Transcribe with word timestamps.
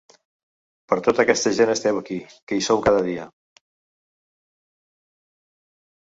Per 0.91 0.95
tota 1.07 1.21
aquesta 1.23 1.51
gent 1.57 1.71
esteu 1.73 1.99
aquí, 1.99 2.17
que 2.51 2.57
hi 2.59 2.63
sou 2.67 2.81
cada 2.85 3.03
dia. 3.09 3.25